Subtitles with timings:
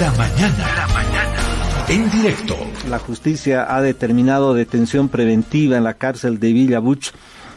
[0.00, 0.74] La mañana.
[0.74, 1.36] La mañana.
[1.88, 2.56] En directo.
[2.88, 7.12] La justicia ha determinado detención preventiva en la cárcel de Villa Buch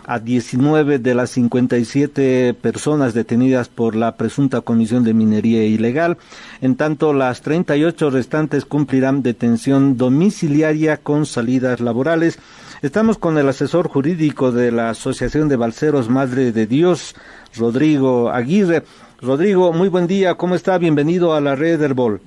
[0.06, 6.18] a 19 de las 57 personas detenidas por la presunta comisión de minería ilegal.
[6.62, 12.38] En tanto, las 38 restantes cumplirán detención domiciliaria con salidas laborales.
[12.82, 17.16] Estamos con el asesor jurídico de la Asociación de Balseros Madre de Dios,
[17.56, 18.84] Rodrigo Aguirre.
[19.22, 20.78] Rodrigo, muy buen día, ¿cómo está?
[20.78, 22.22] Bienvenido a la red Herbol.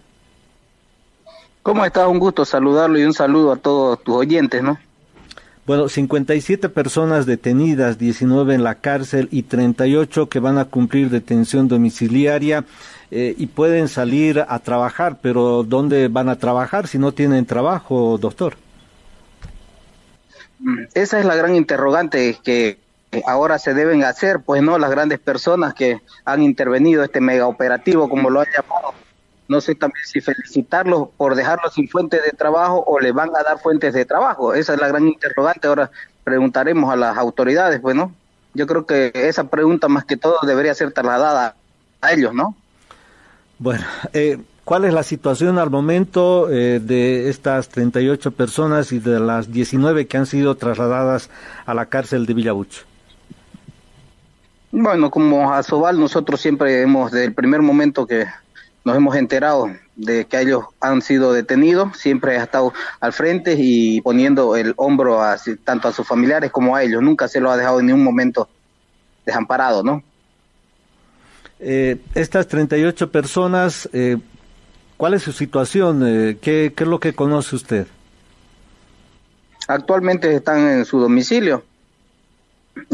[1.63, 2.09] ¿Cómo está?
[2.09, 4.79] Un gusto saludarlo y un saludo a todos tus oyentes, ¿no?
[5.67, 11.69] Bueno, 57 personas detenidas, 19 en la cárcel y 38 que van a cumplir detención
[11.69, 12.65] domiciliaria
[13.11, 18.17] eh, y pueden salir a trabajar, pero ¿dónde van a trabajar si no tienen trabajo,
[18.17, 18.55] doctor?
[20.95, 22.79] Esa es la gran interrogante que
[23.27, 28.09] ahora se deben hacer, pues no, las grandes personas que han intervenido este mega operativo,
[28.09, 28.95] como lo han llamado,
[29.49, 33.43] no sé también si felicitarlos por dejarlos sin fuentes de trabajo o le van a
[33.43, 34.53] dar fuentes de trabajo.
[34.55, 35.67] Esa es la gran interrogante.
[35.67, 35.91] Ahora
[36.23, 38.13] preguntaremos a las autoridades, pues, ¿no?
[38.53, 41.55] Yo creo que esa pregunta más que todo debería ser trasladada
[42.03, 42.55] a ellos, ¿no?
[43.59, 49.19] Bueno, eh, ¿cuál es la situación al momento eh, de estas 38 personas y de
[49.19, 51.31] las 19 que han sido trasladadas
[51.65, 52.83] a la cárcel de Villabucho?
[54.71, 58.27] Bueno, como a Sobal nosotros siempre hemos, desde el primer momento que
[58.85, 64.01] nos hemos enterado de que ellos han sido detenidos, siempre ha estado al frente y
[64.03, 67.57] poniendo el hombro a, tanto a sus familiares como a ellos, nunca se lo ha
[67.57, 68.49] dejado en ningún momento
[69.25, 70.03] desamparado, ¿no?
[71.61, 74.19] Eh, estas 38 personas, eh,
[74.97, 76.03] ¿cuál es su situación?
[76.07, 77.87] Eh, ¿qué, ¿Qué es lo que conoce usted?
[79.67, 81.65] Actualmente están en su domicilio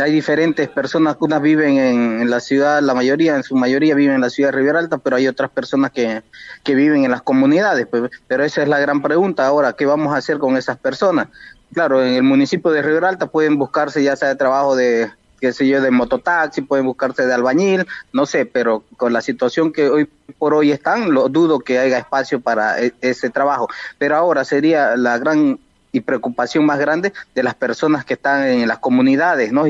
[0.01, 4.21] hay diferentes personas, unas viven en, la ciudad, la mayoría, en su mayoría viven en
[4.21, 6.23] la ciudad de Riviera Alta, pero hay otras personas que,
[6.63, 7.87] que viven en las comunidades.
[7.87, 11.29] Pues, pero esa es la gran pregunta ahora, ¿qué vamos a hacer con esas personas?
[11.73, 15.53] Claro, en el municipio de Riviera Alta pueden buscarse ya sea de trabajo de, qué
[15.53, 19.91] sé yo, de mototaxi, pueden buscarse de albañil, no sé, pero con la situación que
[19.91, 20.09] hoy
[20.39, 23.69] por hoy están, lo dudo que haya espacio para e, ese trabajo.
[23.99, 25.59] Pero ahora sería la gran
[25.95, 29.65] y preocupación más grande de las personas que están en las comunidades, ¿no?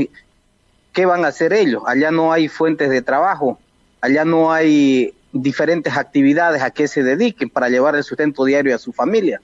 [0.93, 1.83] ¿Qué van a hacer ellos?
[1.87, 3.59] Allá no hay fuentes de trabajo,
[4.01, 8.79] allá no hay diferentes actividades a que se dediquen para llevar el sustento diario a
[8.79, 9.43] su familia.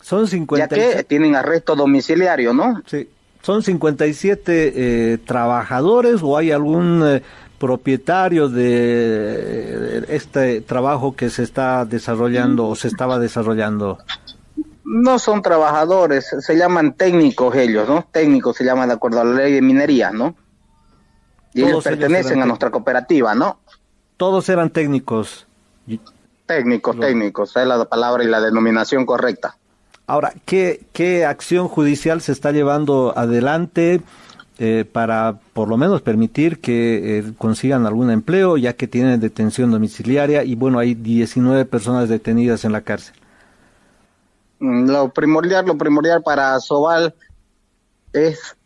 [0.00, 0.90] Son 57.
[0.90, 2.82] Ya que tienen arresto domiciliario, ¿no?
[2.86, 3.06] Sí.
[3.42, 7.22] ¿Son 57 eh, trabajadores o hay algún eh,
[7.58, 13.98] propietario de eh, este trabajo que se está desarrollando o se estaba desarrollando?
[14.84, 18.06] No son trabajadores, se llaman técnicos ellos, ¿no?
[18.10, 20.36] Técnicos se llaman de acuerdo a la ley de minería, ¿no?
[21.54, 23.60] Y ellos pertenecen a nuestra cooperativa, ¿no?
[24.16, 25.46] Todos eran técnicos.
[26.46, 29.56] Técnicos, técnicos, es la palabra y la denominación correcta.
[30.06, 34.02] Ahora, ¿qué, qué acción judicial se está llevando adelante
[34.58, 39.70] eh, para por lo menos permitir que eh, consigan algún empleo, ya que tienen detención
[39.70, 43.14] domiciliaria y bueno, hay 19 personas detenidas en la cárcel?
[44.64, 47.14] Mm, lo primordial, lo primordial para Sobal
[48.14, 48.56] es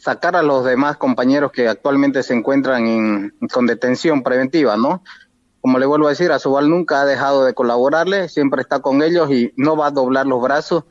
[0.00, 5.04] sacar a los demás compañeros que actualmente se encuentran en, con detención preventiva, ¿no?
[5.60, 9.00] Como le vuelvo a decir, a Sobal nunca ha dejado de colaborarle, siempre está con
[9.00, 10.84] ellos y no va a doblar los brazos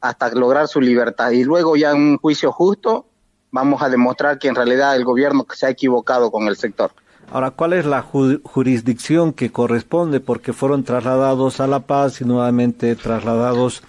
[0.00, 1.30] hasta lograr su libertad.
[1.30, 3.06] Y luego ya en un juicio justo
[3.52, 6.90] vamos a demostrar que en realidad el gobierno se ha equivocado con el sector.
[7.30, 10.18] Ahora, ¿cuál es la jurisdicción que corresponde?
[10.18, 13.82] Porque fueron trasladados a La Paz y nuevamente trasladados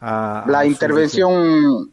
[0.00, 0.44] a...
[0.48, 1.90] La intervención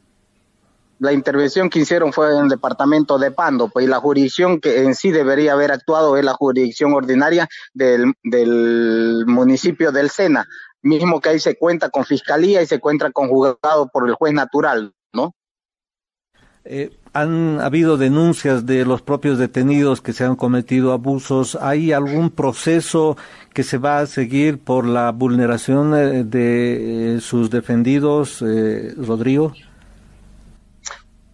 [1.04, 4.84] la intervención que hicieron fue en el departamento de Pando, pues y la jurisdicción que
[4.84, 10.48] en sí debería haber actuado es la jurisdicción ordinaria del, del municipio del Sena,
[10.82, 14.34] mismo que ahí se cuenta con fiscalía y se cuenta con juzgado por el juez
[14.34, 14.94] natural.
[16.66, 21.58] Eh, han habido denuncias de los propios detenidos que se han cometido abusos.
[21.62, 23.18] ¿Hay algún proceso
[23.54, 28.44] que se va a seguir por la vulneración eh, de eh, sus defendidos,
[28.98, 29.54] Rodrigo?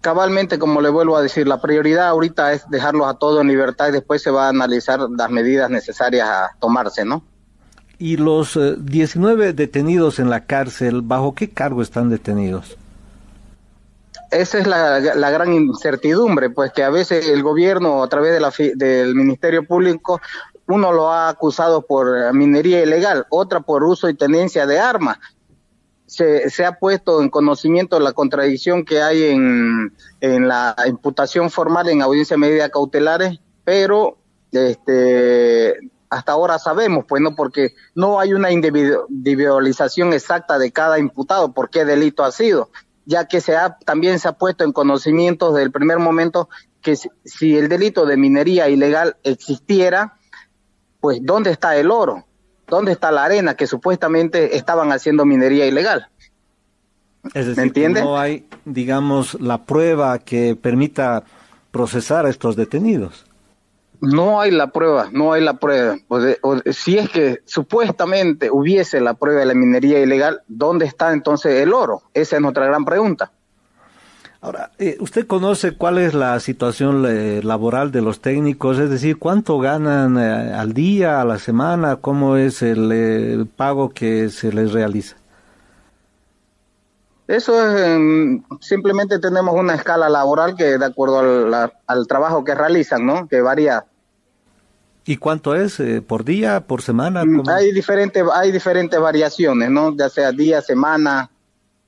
[0.01, 3.89] Cabalmente, como le vuelvo a decir, la prioridad ahorita es dejarlos a todos en libertad
[3.89, 7.23] y después se va a analizar las medidas necesarias a tomarse, ¿no?
[7.97, 12.77] ¿Y los 19 detenidos en la cárcel, bajo qué cargo están detenidos?
[14.31, 18.53] Esa es la, gran incertidumbre, pues que a veces el gobierno, a través de la,
[18.75, 20.21] del Ministerio Público,
[20.67, 25.17] uno lo ha acusado por minería ilegal, otra por uso y tenencia de armas.
[26.05, 31.89] Se, se ha puesto en conocimiento la contradicción que hay en, en la imputación formal
[31.89, 34.17] en audiencia de medidas cautelares, pero
[34.51, 35.77] este,
[36.09, 41.69] hasta ahora sabemos, pues no, porque no hay una individualización exacta de cada imputado, por
[41.69, 42.71] qué delito ha sido,
[43.09, 46.47] ya que se ha, también se ha puesto en conocimiento desde el primer momento
[46.79, 50.13] que si, el delito de minería ilegal existiera,
[50.99, 52.27] pues ¿dónde está el oro?
[52.67, 56.07] ¿Dónde está la arena que supuestamente estaban haciendo minería ilegal?
[57.33, 61.23] Es decir, ¿Me no hay, digamos, la prueba que permita
[61.71, 63.25] procesar a estos detenidos.
[64.01, 65.97] No hay la prueba, no hay la prueba.
[66.71, 71.73] si es que supuestamente hubiese la prueba de la minería ilegal, ¿dónde está entonces el
[71.73, 72.03] oro?
[72.13, 73.31] Esa es nuestra gran pregunta.
[74.41, 78.79] Ahora, eh, ¿usted conoce cuál es la situación eh, laboral de los técnicos?
[78.79, 81.97] Es decir, ¿cuánto ganan eh, al día, a la semana?
[81.97, 85.17] ¿Cómo es el pago que se les realiza?
[87.29, 91.19] Eso es, simplemente tenemos una escala laboral que de acuerdo
[91.85, 93.27] al, trabajo que realizan, ¿no?
[93.27, 93.85] Que varía.
[95.09, 97.25] ¿Y cuánto es eh, por día, por semana?
[97.25, 99.97] Mm, hay diferentes, hay diferentes variaciones, ¿no?
[99.97, 101.31] Ya sea día, semana,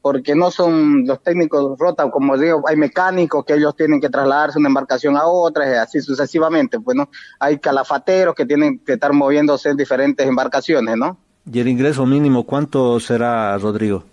[0.01, 4.57] porque no son los técnicos rotan, como digo, hay mecánicos que ellos tienen que trasladarse
[4.57, 7.12] una embarcación a otra, así sucesivamente, pues, ¿no?
[7.39, 11.15] Hay calafateros que tienen que estar moviéndose en diferentes embarcaciones, ¿no?
[11.45, 14.03] ¿Y el ingreso mínimo cuánto será, Rodrigo?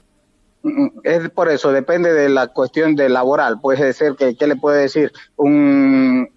[1.02, 3.58] Es por eso, depende de la cuestión de laboral.
[3.58, 5.12] Puede ser que, ¿qué le puede decir?
[5.36, 6.28] Un,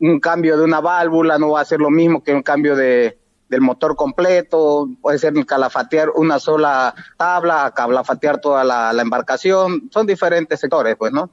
[0.00, 3.18] un cambio de una válvula no va a ser lo mismo que un cambio de,
[3.48, 10.60] del motor completo, puede ser calafatear una sola tabla, calafatear toda la, embarcación, son diferentes
[10.60, 11.30] sectores, pues, ¿no?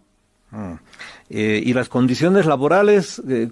[0.52, 0.78] Ah.
[1.30, 3.50] Eh, ¿Y las condiciones laborales eh,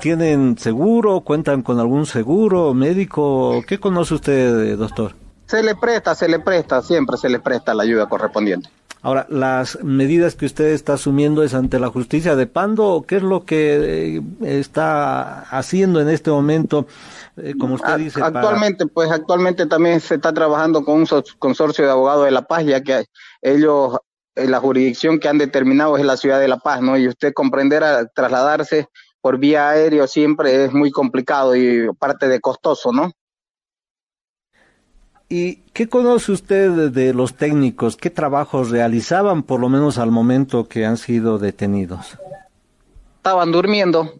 [0.00, 3.62] tienen seguro, cuentan con algún seguro médico?
[3.66, 5.14] ¿Qué conoce usted, doctor?
[5.46, 8.68] Se le presta, se le presta, siempre se le presta la ayuda correspondiente.
[9.04, 13.16] Ahora, las medidas que usted está asumiendo es ante la justicia de Pando, ¿o ¿qué
[13.16, 16.86] es lo que eh, está haciendo en este momento?
[17.36, 18.22] Eh, como usted dice.
[18.22, 21.06] Actualmente, pues actualmente también se está trabajando con un
[21.40, 23.06] consorcio de abogados de La Paz, ya que
[23.40, 23.98] ellos,
[24.36, 26.96] eh, la jurisdicción que han determinado es la ciudad de La Paz, ¿no?
[26.96, 28.86] Y usted comprenderá, trasladarse
[29.20, 33.10] por vía aérea siempre es muy complicado y parte de costoso, ¿no?
[35.34, 37.96] ¿Y qué conoce usted de los técnicos?
[37.96, 42.18] ¿Qué trabajos realizaban por lo menos al momento que han sido detenidos?
[43.16, 44.12] Estaban durmiendo.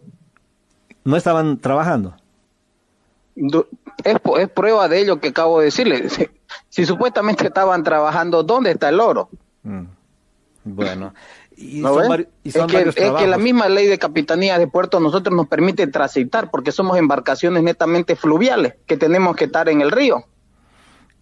[1.03, 2.15] ¿No estaban trabajando?
[3.35, 6.07] es, prueba de ello que acabo de decirle.
[6.69, 9.29] Si, supuestamente estaban trabajando, ¿dónde está el oro?
[9.61, 9.83] Mm.
[10.63, 11.13] Bueno.
[11.55, 11.83] Y
[12.43, 16.49] es, que, es que la misma ley de capitanía de puerto nosotros nos permite transitar
[16.49, 20.25] porque somos embarcaciones netamente fluviales que tenemos que estar en el río.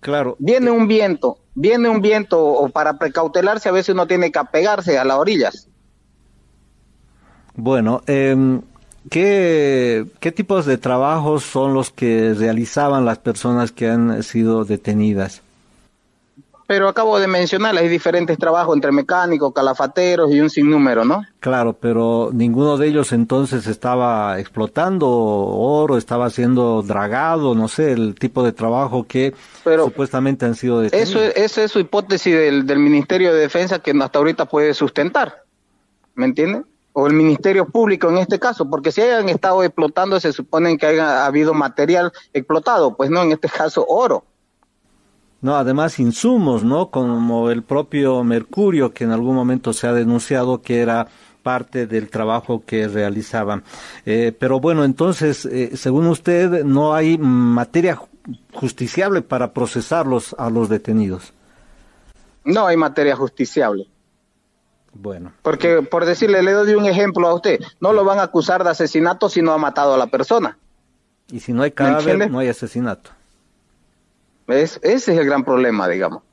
[0.01, 0.35] Claro.
[0.39, 4.97] Viene un viento, viene un viento, o para precautelarse a veces uno tiene que apegarse
[4.97, 5.67] a las orillas.
[7.55, 8.59] Bueno, eh,
[9.09, 15.43] ¿qué, ¿qué tipos de trabajos son los que realizaban las personas que han sido detenidas?
[16.71, 21.21] Pero acabo de mencionar, hay diferentes trabajos entre mecánicos, calafateros y un sinnúmero, ¿no?
[21.41, 28.15] Claro, pero ninguno de ellos entonces estaba explotando oro, estaba siendo dragado, no sé, el
[28.15, 29.33] tipo de trabajo que
[29.65, 31.09] supuestamente han sido detenidos.
[31.09, 35.43] Eso, esa es su hipótesis del, del Ministerio de Defensa que hasta ahorita puede sustentar,
[36.15, 36.61] ¿me entiende?
[36.93, 40.85] o el Ministerio Público en este caso, porque si hayan estado explotando se supone que
[40.85, 44.23] haya habido material explotado, pues no, en este caso oro.
[45.41, 46.91] No, además insumos, ¿no?
[46.91, 51.07] Como el propio mercurio que en algún momento se ha denunciado que era
[51.41, 53.63] parte del trabajo que realizaban.
[54.05, 57.99] Eh, pero bueno, entonces, eh, según usted, no hay materia
[58.53, 61.33] justiciable para procesarlos a los detenidos.
[62.43, 63.87] No hay materia justiciable.
[64.93, 65.33] Bueno.
[65.41, 68.69] Porque, por decirle, le doy un ejemplo a usted, no lo van a acusar de
[68.69, 70.59] asesinato si no ha matado a la persona.
[71.31, 73.09] Y si no hay cadáver, no hay asesinato
[74.51, 76.23] ese es el gran problema, digamos.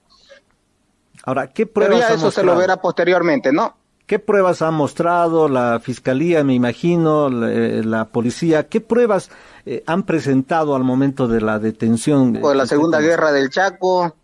[1.24, 3.76] Ahora, ¿qué pruebas Pero eso se lo verá posteriormente, ¿no?
[4.06, 8.66] ¿Qué pruebas ha mostrado la fiscalía, me imagino, la, policía?
[8.66, 9.30] ¿Qué pruebas
[9.66, 12.38] eh, han presentado al momento de la detención?
[12.40, 14.16] Pues la Segunda Guerra del Chaco,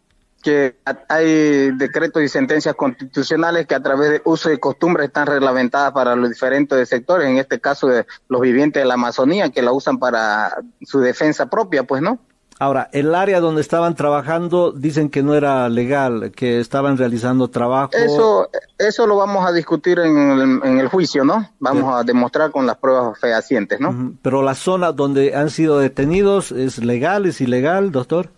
[0.43, 0.77] que
[1.09, 6.17] hay decretos y sentencias constitucionales que a través de uso y costumbre están reglamentadas para
[6.17, 9.99] los diferentes sectores, en este caso de los vivientes de la Amazonía, que la usan
[9.99, 12.19] para su defensa propia, pues, ¿no?
[12.65, 17.91] Ahora, el área donde estaban trabajando dicen que no era legal, que estaban realizando trabajo.
[17.93, 21.51] Eso, eso lo vamos a discutir en el, juicio, ¿no?
[21.59, 24.15] Vamos a demostrar con las pruebas fehacientes, ¿no?
[24.23, 28.31] Pero la zona donde han sido detenidos es legal, es ilegal, doctor.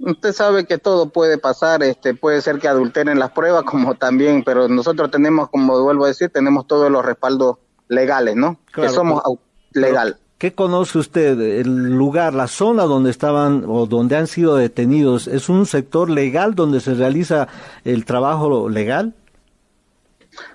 [0.00, 4.42] Usted sabe que todo puede pasar, este, puede ser que adulteren las pruebas como también,
[4.42, 8.58] pero nosotros tenemos, como vuelvo a decir, tenemos todos los respaldos legales, ¿no?
[8.74, 9.22] que somos
[9.70, 11.38] legal ¿Qué conoce usted?
[11.38, 16.54] El lugar, la zona donde estaban o donde han sido detenidos, ¿es un sector legal
[16.54, 17.46] donde se realiza
[17.84, 19.12] el trabajo legal?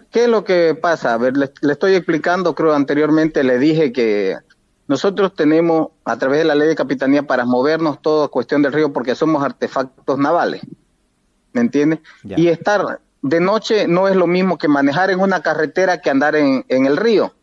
[0.10, 1.13] ¿Qué es lo que pasa?
[1.13, 4.36] A ver, le, estoy explicando, creo anteriormente le dije que
[4.88, 8.92] nosotros tenemos a través de la ley de capitanía para movernos todo cuestión del río
[8.92, 10.63] porque somos artefactos navales,
[11.54, 12.01] ¿me entiende?
[12.24, 16.36] Y estar de noche no es lo mismo que manejar en una carretera que andar
[16.36, 17.36] en, en el río.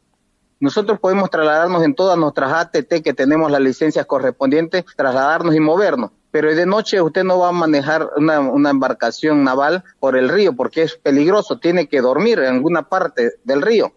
[0.63, 6.13] Nosotros podemos trasladarnos en todas nuestras ATT que tenemos las licencias correspondientes, trasladarnos y movernos.
[6.31, 10.83] Pero de noche usted no va a manejar una, embarcación naval por el río porque
[10.83, 13.93] es peligroso, tiene que dormir en alguna parte del río.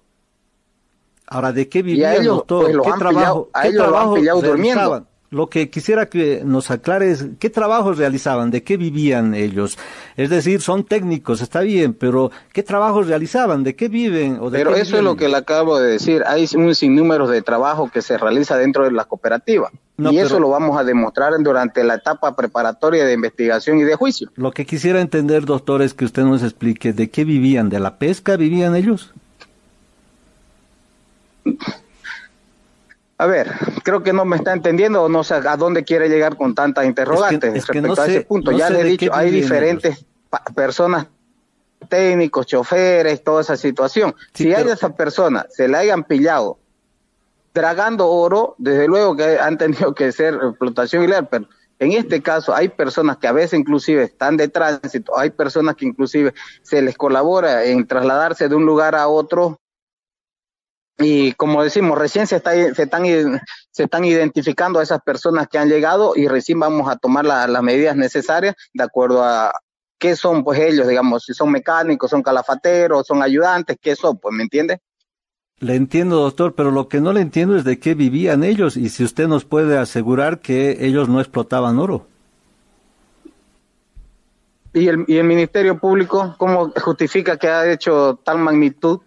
[1.27, 2.71] Ahora, ¿de qué vivían, ellos, doctor?
[2.71, 5.05] Pues, ¿Qué trabajo, ¿qué trabajo durmiendo?
[5.35, 9.77] Lo que quisiera que nos aclare es qué trabajos realizaban, de qué vivían ellos.
[10.15, 13.61] Es decir, son técnicos, está bien, pero ¿qué trabajos realizaban?
[13.61, 14.37] ¿De qué viven?
[14.39, 16.23] O pero eso es lo que le acabo de decir.
[16.25, 19.71] Hay un sinnúmero de trabajo que se realiza dentro de la cooperativa.
[19.97, 24.31] y eso lo vamos a demostrar durante la etapa preparatoria de investigación y de juicio.
[24.35, 27.67] Lo que quisiera entender, doctor, es que usted nos explique de qué vivían.
[27.67, 29.13] ¿De la pesca vivían ellos?
[33.17, 33.51] A ver,
[33.83, 36.85] creo que no me está entendiendo o no sé a dónde quiere llegar con tantas
[36.85, 38.51] interrogantes respecto a ese punto.
[38.51, 40.05] ya le he dicho, hay diferentes
[40.53, 41.07] personas
[41.87, 44.15] técnicos, choferes, toda esa situación.
[44.33, 46.59] si hay esas personas, se le hayan pillado
[47.55, 51.47] dragando oro, desde luego que han tenido que ser explotación ilegal, pero
[51.79, 55.85] en este caso hay personas que a veces inclusive están de tránsito, hay personas que
[55.85, 59.59] inclusive se les colabora en trasladarse de un lugar a otro
[60.97, 63.03] y como decimos, recién se, está, se, están,
[63.71, 67.63] se están identificando a esas personas que han llegado y recién vamos a tomar las
[67.63, 69.51] medidas necesarias de acuerdo a
[69.97, 74.33] qué son pues ellos, digamos, si son mecánicos, son calafateros, son ayudantes, qué son, pues,
[74.33, 74.81] ¿me entiende?
[75.59, 78.89] Le entiendo, doctor, pero lo que no le entiendo es de qué vivían ellos y
[78.89, 82.07] si usted nos puede asegurar que ellos no explotaban oro.
[84.73, 88.99] ¿Y el, y el Ministerio Público cómo justifica que ha hecho tal magnitud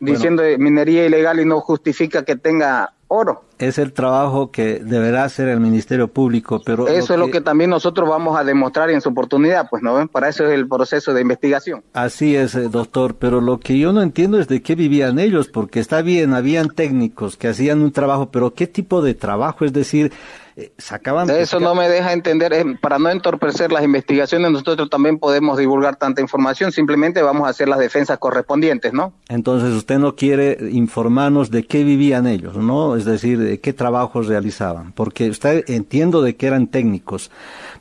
[0.00, 3.44] diciendo minería ilegal y no justifica que tenga oro.
[3.58, 6.88] Es el trabajo que deberá hacer el Ministerio Público, pero...
[6.88, 10.08] Eso es lo que también nosotros vamos a demostrar en su oportunidad, pues, ¿no ven?
[10.08, 11.82] Para eso es el proceso de investigación.
[11.92, 15.48] Así es, eh, doctor, pero lo que yo no entiendo es de qué vivían ellos,
[15.48, 19.64] porque está bien, habían técnicos que hacían un trabajo, pero ¿qué tipo de trabajo?
[19.64, 20.12] Es decir,
[20.56, 21.28] eh, sacaban...
[21.30, 26.20] Eso no me deja entender, para no entorpecer las investigaciones, nosotros también podemos divulgar tanta
[26.20, 29.12] información, simplemente vamos a hacer las defensas correspondientes, ¿no?
[29.28, 32.94] Entonces usted no quiere informarnos de qué vivían ellos, ¿no?
[32.94, 37.32] Es decir, de qué trabajos realizaban, porque usted entiendo de que eran técnicos,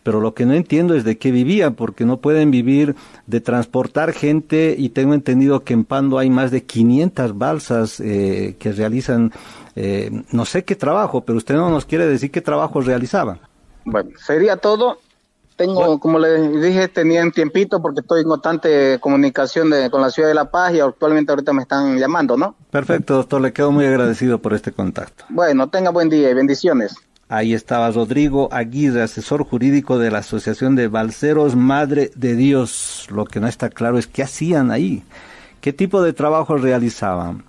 [0.02, 2.96] pero lo que no entiendo es de qué vivían, porque no pueden vivir
[3.28, 8.56] de transportar gente y tengo entendido que en Pando hay más de 500 balsas eh,
[8.58, 9.32] que realizan
[9.76, 13.40] eh, no sé qué trabajo, pero usted no nos quiere decir qué trabajo realizaban.
[13.86, 15.00] Bueno, sería todo.
[15.56, 20.30] Tengo, como le dije, tenía un tiempito porque estoy en constante comunicación con la ciudad
[20.30, 22.56] de La Paz y actualmente ahorita me están llamando, ¿no?
[22.72, 25.26] Perfecto, doctor, le quedo muy agradecido por este contacto.
[25.30, 26.96] Bueno, tenga buen día y bendiciones.
[27.30, 33.08] Ahí estaba Rodrigo Aguirre, asesor jurídico de la Asociación de Balseros Madre de Dios.
[33.12, 35.04] Lo que no está claro es qué hacían ahí,
[35.62, 37.44] qué tipo de trabajo realizaban.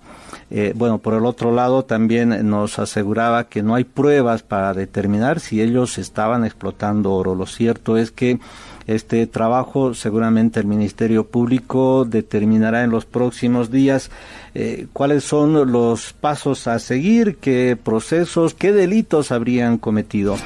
[0.51, 5.39] Eh, bueno, por el otro lado también nos aseguraba que no hay pruebas para determinar
[5.39, 7.33] si ellos estaban explotando oro.
[7.33, 8.39] Lo cierto es que
[8.87, 14.11] este trabajo seguramente el Ministerio Público determinará en los próximos días
[14.53, 20.37] eh, cuáles son los pasos a seguir, qué procesos, qué delitos habrían cometido.